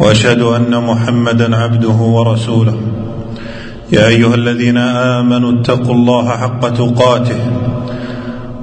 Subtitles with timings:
[0.00, 2.80] وأشهد أن محمدا عبده ورسوله.
[3.92, 7.40] يا أيها الذين آمنوا اتقوا الله حق تقاته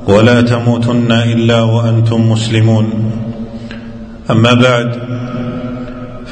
[0.07, 3.11] ولا تموتن إلا وأنتم مسلمون.
[4.31, 4.95] أما بعد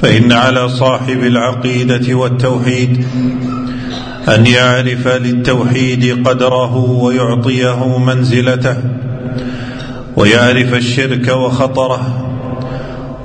[0.01, 3.05] فإن على صاحب العقيدة والتوحيد
[4.35, 8.77] أن يعرف للتوحيد قدره ويعطيه منزلته
[10.15, 12.24] ويعرف الشرك وخطره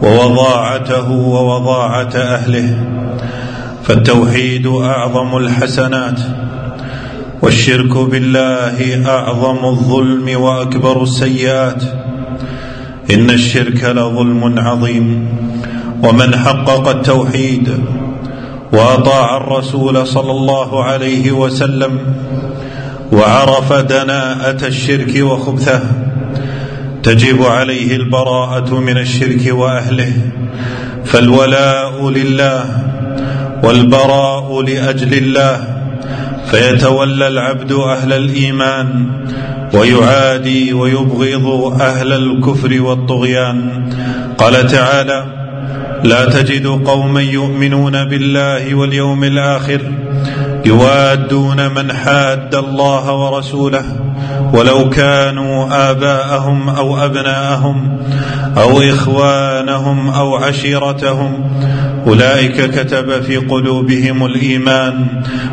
[0.03, 2.85] ووضاعته ووضاعة أهله
[3.85, 6.21] فالتوحيد أعظم الحسنات
[7.43, 11.83] والشرك بالله أعظم الظلم وأكبر السيئات.
[13.15, 15.29] إن الشرك لظلم عظيم
[16.03, 17.79] ومن حقق التوحيد
[18.73, 21.99] وأطاع الرسول صلى الله عليه وسلم
[23.13, 25.83] وعرف دناءة الشرك وخبثه
[27.03, 30.13] تجب عليه البراءة من الشرك وأهله
[31.05, 32.65] فالولاء لله
[33.65, 35.65] والبراء لأجل الله
[36.51, 39.07] فيتولى العبد أهل الإيمان
[39.75, 43.89] ويعادي ويبغض أهل الكفر والطغيان.
[44.39, 45.25] قال تعالى
[46.05, 49.81] لا تجد قوما يؤمنون بالله واليوم الآخر
[50.67, 53.85] يوادون من حاد الله ورسوله
[54.53, 57.99] ولو كانوا آباءهم أو أبناءهم
[58.57, 61.51] أو إخوانهم أو عشيرتهم
[62.07, 65.07] أولئك كتب في قلوبهم الإيمان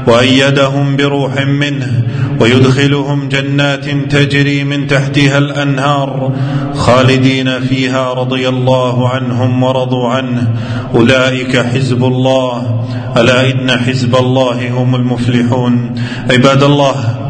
[0.07, 2.03] وأيدهم بروح منه
[2.39, 6.33] ويدخلهم جنات تجري من تحتها الأنهار
[6.73, 10.53] خالدين فيها رضي الله عنهم ورضوا عنه.
[10.95, 12.85] أولئك حزب الله
[13.17, 15.95] ألا إن حزب الله هم المفلحون.
[16.31, 17.26] عباد الله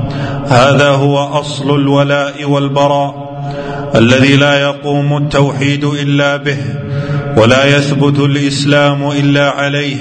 [0.50, 3.28] هذا هو أصل الولاء والبراء
[3.96, 6.58] الذي لا يقوم التوحيد إلا به
[7.38, 9.98] ولا يثبت الإسلام إلا عليه.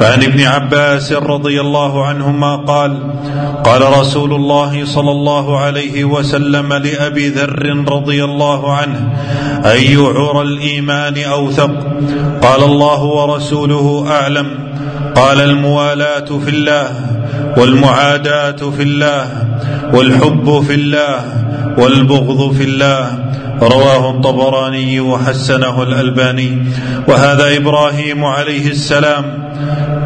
[0.00, 2.98] فعن ابن عباس رضي الله عنهما قال
[3.64, 9.12] قال رسول الله صلى الله عليه وسلم لأبي ذر رضي الله عنه
[9.64, 11.70] اي عرى الإيمان أوثق.
[12.42, 14.46] قال الله ورسوله أعلم.
[15.16, 16.90] قال الموالاة في الله.
[17.56, 19.26] والمعاداة في الله
[19.92, 21.20] والحب في الله
[21.78, 23.18] والبغض في الله.
[23.62, 26.62] رواه الطبراني وحسنه الألباني.
[27.08, 29.24] وهذا إبراهيم عليه السلام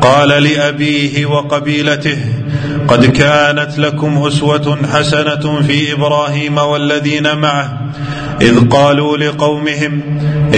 [0.00, 2.18] قال لأبيه وقبيلته
[2.88, 7.78] قد كانت لكم أسوة حسنة في إبراهيم والذين معه
[8.40, 10.00] إذ قالوا لقومهم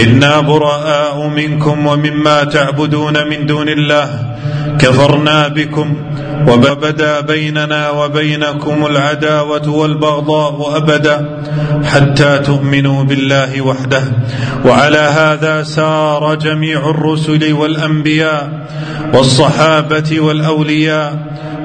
[0.03, 4.35] إنا براء منكم ومما تعبدون من دون الله
[4.79, 5.95] كفرنا بكم
[6.47, 11.43] وبدا بيننا وبينكم العداوة والبغضاء أبدا
[11.83, 14.03] حتى تؤمنوا بالله وحده.
[14.65, 18.67] وعلى هذا سار جميع الرسل والأنبياء
[19.13, 21.19] والصحابة والأولياء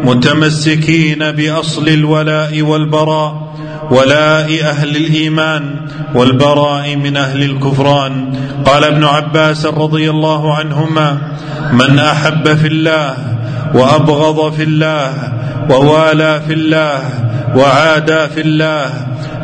[0.04, 3.54] متمسكين بأصل الولاء والبراء
[3.90, 5.74] ولاء أهل الإيمان
[6.14, 8.32] والبراء من أهل الكفران.
[8.66, 11.18] قال ابن عباس رضي الله عنهما
[11.72, 13.37] من أحب في الله
[13.74, 15.12] وأبغض في الله
[15.70, 17.00] ووالى في الله
[17.56, 18.90] وعادى في الله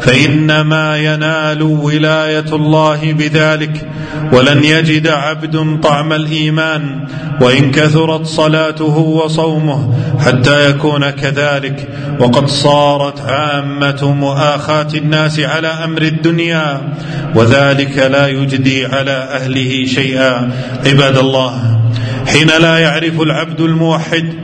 [0.00, 3.88] فإنما ينال ولاية الله بذلك
[4.32, 7.08] ولن يجد عبد طعم الإيمان
[7.40, 11.88] وإن كثرت صلاته وصومه حتى يكون كذلك
[12.20, 16.80] وقد صارت عامة مؤاخاة الناس على أمر الدنيا
[17.34, 20.50] وذلك لا يجدي على أهله شيئا
[20.86, 21.73] عباد الله
[22.26, 24.34] حين لا يعرف العبد الموحد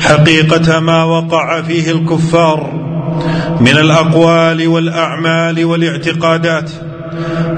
[0.00, 2.80] حقيقة ما وقع فيه الكفار
[3.60, 6.70] من الأقوال والأعمال والاعتقادات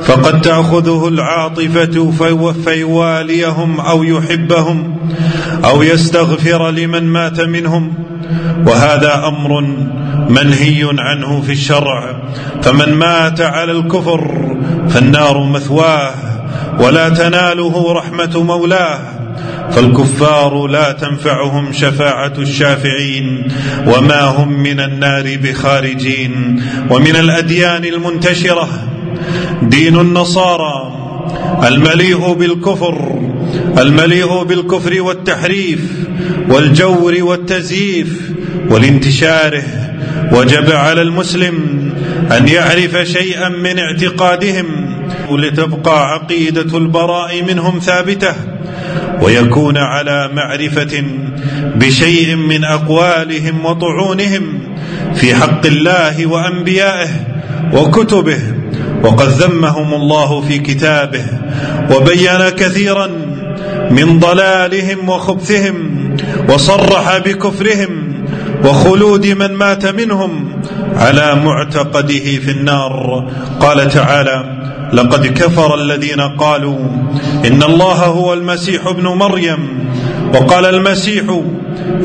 [0.05, 2.13] فقد تأخذه العاطفة
[2.65, 4.97] فيواليهم أو يحبهم
[5.65, 7.95] أو يستغفر لمن مات منهم
[8.67, 9.61] وهذا أمر
[10.29, 12.23] منهي عنه في الشرع
[12.63, 14.57] فمن مات على الكفر
[14.89, 16.32] فالنار مثواه.
[16.79, 18.99] ولا تناله رحمة مولاه.
[19.71, 23.49] فالكفار لا تنفعهم شفاعة الشافعين
[23.87, 28.69] وما هم من النار بخارجين ومن الأديان المنتشرة.
[29.63, 30.99] دين النصارى
[31.65, 33.21] المليء بالكفر
[33.79, 35.81] المليء بالكفر والتحريف
[36.49, 38.31] والجور والتزييف
[38.71, 39.63] والانتشاره.
[40.33, 41.55] وجب على المسلم
[42.37, 44.92] أن يعرف شيئا من اعتقادهم.
[45.31, 48.35] لتبقى عقيدة البراء منهم ثابتة
[49.23, 51.05] ويكون على معرفة
[51.77, 54.59] بشيء من أقوالهم وطعونهم
[55.15, 57.09] في حق الله وأنبيائه
[57.73, 58.39] وكتبه
[59.05, 61.25] وقد ذمهم الله في كتابه
[61.97, 63.07] وبين كثيرا
[63.91, 65.77] من ضلالهم وخبثهم
[66.49, 68.13] وصرح بكفرهم
[68.65, 70.52] وخلود من مات منهم
[70.97, 73.29] على معتقده في النار.
[73.61, 74.63] قال تعالى
[74.93, 76.79] لقد كفر الذين قالوا
[77.47, 79.89] إن الله هو المسيح ابن مريم
[80.35, 81.25] وقال المسيح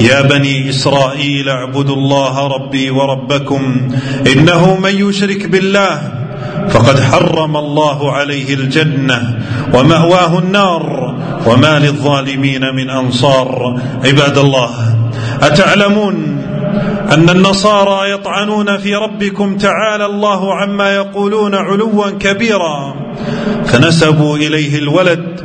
[0.01, 3.89] يا بني إسرائيل اعبدوا الله ربي وربكم
[4.35, 6.01] إنه من يشرك بالله
[6.69, 9.39] فقد حرم الله عليه الجنة
[9.73, 11.15] ومأواه النار
[11.45, 14.69] وما للظالمين من أنصار عباد الله
[15.41, 16.36] أتعلمون
[17.11, 22.95] أن النصارى يطعنون في ربكم تعالى الله عما يقولون علوا كبيرا.
[23.65, 25.41] فنسبوا إليه الولد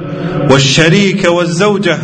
[0.51, 1.99] والشريك والزوجة.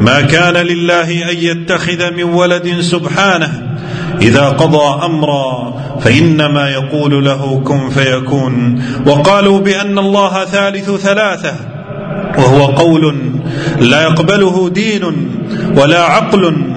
[0.00, 3.76] ما كان لله أن يتخذ من ولد سبحانه.
[4.22, 8.82] إذا قضى امرا فإنما يقول له كن فيكون.
[9.06, 11.54] وقالوا بأن الله ثالث ثلاثة.
[12.38, 13.16] وهو قول
[13.80, 15.02] لا يقبله دين
[15.76, 16.73] ولا عقل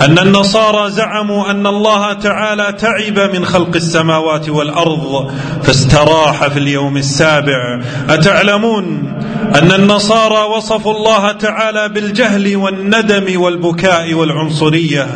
[0.00, 5.30] أن النصارى زعموا أن الله تعالى تعب من خلق السماوات والأرض
[5.62, 7.80] فاستراح في اليوم السابع.
[8.08, 9.12] أتعلمون
[9.54, 15.06] أن النصارى وصفوا الله تعالى بالجهل والندم والبكاء والعنصرية.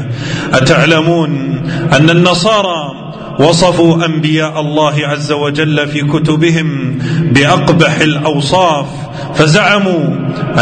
[0.53, 1.63] أتعلمون
[1.93, 3.07] أن النصارى
[3.39, 6.99] وصفوا أنبياء الله عز وجل في كتبهم
[7.33, 8.87] بأقبح الأوصاف.
[9.35, 10.05] فزعموا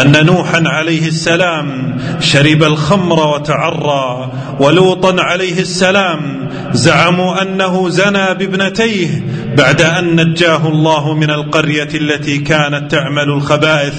[0.02, 9.24] أن نوحا عليه السلام شرب الخمر وتعرى ولوطا عليه السلام زعموا أنه زنى بابنتيه
[9.56, 13.94] بعد أن نجاه الله من القرية التي كانت تعمل الخبائث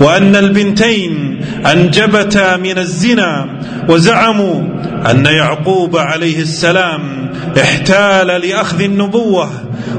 [0.00, 1.40] وأن البنتين
[1.72, 3.46] أنجبتا من الزنا
[3.88, 4.62] وزعموا
[5.10, 7.30] أن يعقوب عليه السلام
[7.60, 9.50] احتال لأخذ النبوة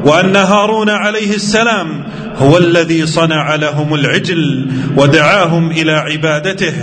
[0.05, 2.05] وأن هارون عليه السلام
[2.37, 4.67] هو الذي صنع لهم العجل
[4.97, 6.73] ودعاهم إلى عبادته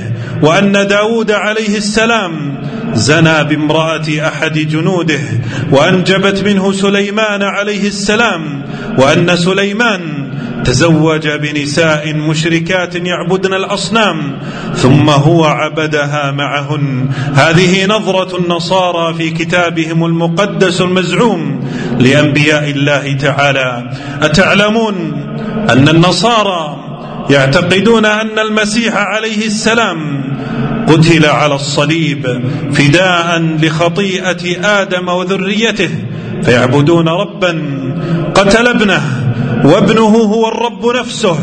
[0.43, 2.63] وأن داود عليه السلام
[2.95, 5.21] زنى بامرأة أحد جنوده
[5.71, 8.63] وأنجبت منه سليمان عليه السلام
[8.99, 10.22] وأن سليمان
[10.65, 14.39] تزوج بنساء مشركات يعبدن الأصنام
[14.75, 17.09] ثم هو عبدها معهن.
[17.35, 23.91] هذه نظرة النصارى في كتابهم المقدس المزعوم لأنبياء الله تعالى.
[24.23, 24.95] أتعلمون
[25.71, 26.77] أن النصارى
[27.31, 30.25] يعتقدون أن المسيح عليه السلام
[30.89, 32.43] قتل على الصليب
[32.73, 35.91] فداء لخطيئة آدم وذريته
[36.43, 37.63] فيعبدون ربا
[38.35, 39.22] قتل ابنه.
[39.65, 41.39] وابنه هو الرب نفسه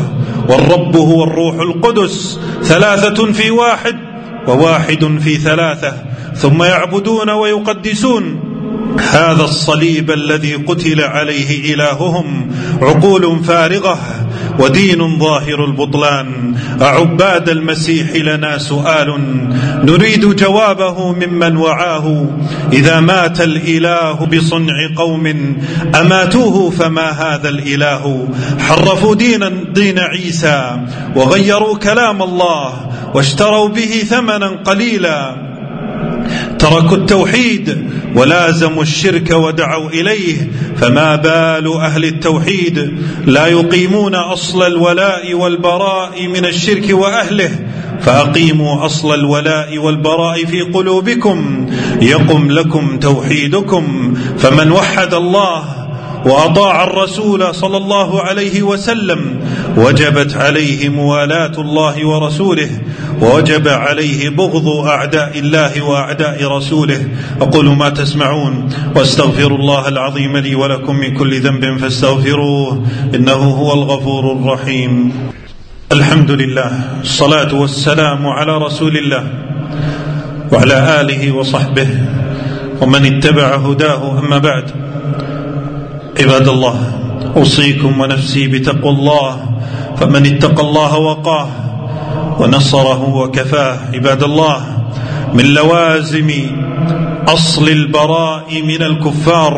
[0.48, 3.96] والرب هو الروح القدس ثلاثة في واحد
[4.48, 5.92] وواحد في ثلاثة
[6.34, 8.50] ثم يعبدون ويقدسون.
[9.10, 12.50] هذا الصليب الذي قتل عليه إلههم
[12.82, 13.98] عقول فارغة
[14.60, 16.54] ودين ظاهر البطلان.
[16.82, 19.20] أعباد المسيح لنا سؤال.
[19.84, 22.26] نريد جوابه ممن وعاه.
[22.72, 25.26] إذا مات الإله بصنع قوم.
[26.00, 30.76] أماتوه فما هذا الإله؟ حرفوا دين دين عيسى.
[31.16, 32.72] وغيروا كلام الله.
[33.14, 35.49] واشتروا به ثمنا قليلا.
[36.60, 46.26] تركوا التوحيد ولازموا الشرك ودعوا إليه فما بال أهل التوحيد؟ لا يقيمون أصل الولاء والبراء
[46.26, 47.50] من الشرك وأهله
[48.00, 51.66] فأقيموا أصل الولاء والبراء في قلوبكم
[52.00, 55.79] يقم لكم توحيدكم فمن وحد الله
[56.24, 59.40] وأطاع الرسول صلى الله عليه وسلم
[59.76, 62.70] وجبت عليه موالاه الله ورسوله
[63.20, 67.06] ووجب عليه بغض أعداء الله وأعداء رسوله.
[67.40, 74.32] أقول ما تسمعون واستغفر الله العظيم لي ولكم من كل ذنب فاستغفروه إنه هو الغفور
[74.32, 75.12] الرحيم.
[75.92, 76.70] الحمد لله
[77.02, 79.26] الصلاة والسلام على رسول الله
[80.52, 81.88] وعلى آله وصحبه
[82.80, 84.70] ومن اتبع هداه أما بعد.
[86.20, 86.76] عباد الله
[87.36, 89.50] أوصيكم ونفسي بتقوى الله
[89.96, 91.48] فمن اتقى الله وقاه
[92.40, 93.78] ونصره وكفاه.
[93.94, 94.60] عباد الله
[95.34, 96.30] من لوازم
[97.28, 99.54] أصل البراء من الكفار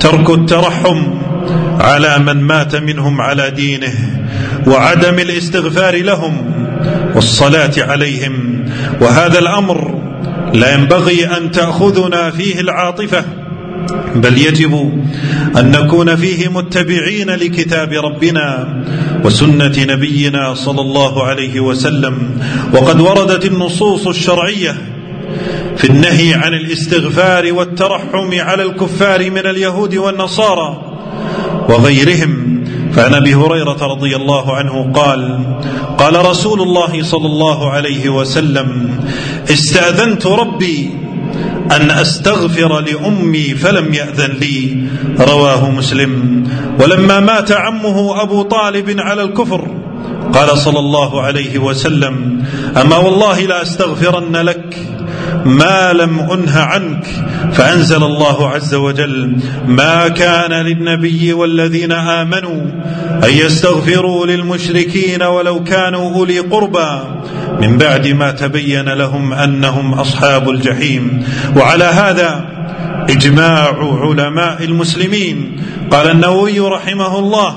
[0.00, 1.02] ترك الترحم
[1.80, 3.94] على من مات منهم على دينه
[4.66, 6.34] وعدم الاستغفار لهم
[7.14, 8.64] والصلاة عليهم.
[9.00, 10.00] وهذا الأمر
[10.54, 13.24] لا ينبغي أن تأخذنا فيه العاطفة.
[14.14, 14.92] بل يجب
[15.58, 18.68] أن نكون فيه متبعين لكتاب ربنا
[19.24, 22.40] وسنة نبينا صلى الله عليه وسلم.
[22.72, 24.76] وقد وردت النصوص الشرعية
[25.76, 30.82] في النهي عن الاستغفار والترحم على الكفار من اليهود والنصارى
[31.68, 32.64] وغيرهم.
[32.92, 35.40] فعن أبي هريرة رضي الله عنه قال
[35.98, 38.90] قال رسول الله صلى الله عليه وسلم
[39.50, 40.90] استأذنت ربي
[41.76, 44.86] أن أستغفر لأمي فلم يأذن لي.
[45.20, 46.44] رواه مسلم.
[46.80, 49.68] ولما مات عمه أبو طالب على الكفر
[50.34, 52.44] قال صلى الله عليه وسلم
[52.76, 54.97] أما والله لاستغفرن لك.
[55.44, 57.06] ما لم أنه عنك
[57.52, 62.62] فأنزل الله عز وجل ما كان للنبي والذين آمنوا
[63.24, 67.00] أن يستغفروا للمشركين ولو كانوا أولي قربى
[67.60, 71.24] من بعد ما تبين لهم أنهم أصحاب الجحيم.
[71.56, 72.44] وعلى هذا
[73.10, 75.60] إجماع علماء المسلمين.
[75.90, 77.56] قال النووي رحمه الله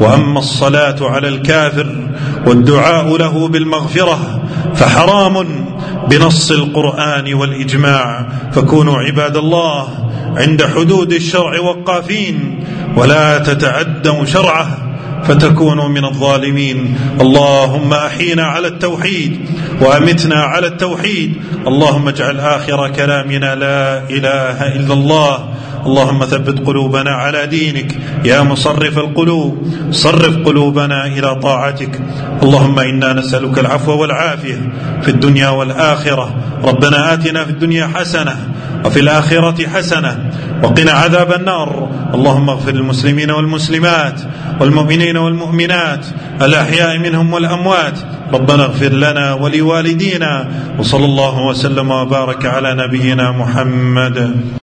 [0.00, 2.08] وأما الصلاة على الكافر
[2.46, 4.42] والدعاء له بالمغفرة
[4.74, 5.64] فحرام
[6.10, 8.26] بنص القرآن والإجماع.
[8.52, 9.88] فكونوا عباد الله
[10.36, 12.64] عند حدود الشرع وقافين
[12.96, 14.78] ولا تتعدوا شرعه
[15.24, 16.98] فتكونوا من الظالمين.
[17.20, 21.32] اللهم أحينا على التوحيد وأمتنا على التوحيد.
[21.66, 25.48] اللهم اجعل آخر كلامنا لا إله إلا الله.
[25.86, 32.00] اللهم ثبت قلوبنا على دينك يا مصرف القلوب صرف قلوبنا إلى طاعتك.
[32.42, 36.34] اللهم إنا نسألك العفو والعافية في الدنيا والآخرة.
[36.64, 38.36] ربنا آتنا في الدنيا حسنة
[38.84, 40.30] وفي الآخرة حسنة
[40.62, 41.88] وقنا عذاب النار.
[42.14, 44.20] اللهم اغفر للمسلمين والمسلمات
[44.60, 46.06] والمؤمنين والمؤمنات
[46.42, 47.98] الأحياء منهم والأموات.
[48.32, 50.48] ربنا اغفر لنا ولوالدينا.
[50.78, 54.65] وصلى الله وسلم وبارك على نبينا محمد.